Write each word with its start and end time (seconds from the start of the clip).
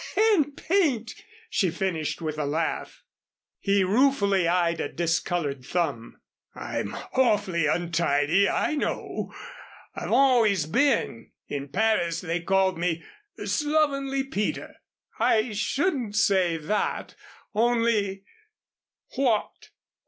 "and 0.33 0.57
paint," 0.57 1.13
she 1.47 1.69
finished 1.69 2.23
with 2.23 2.39
a 2.39 2.43
laugh. 2.47 3.03
He 3.59 3.83
ruefully 3.83 4.47
eyed 4.47 4.81
a 4.81 4.91
discolored 4.91 5.63
thumb. 5.63 6.19
"I'm 6.55 6.95
awfully 7.13 7.67
untidy, 7.67 8.49
I 8.49 8.73
know. 8.73 9.31
I've 9.93 10.11
always 10.11 10.65
been. 10.65 11.29
In 11.47 11.67
Paris 11.67 12.19
they 12.19 12.39
called 12.39 12.79
me 12.79 13.03
Slovenly 13.45 14.23
Peter." 14.23 14.73
"I 15.19 15.51
shouldn't 15.51 16.15
say 16.15 16.57
that 16.57 17.13
only" 17.53 18.23
"What?" 19.17 19.69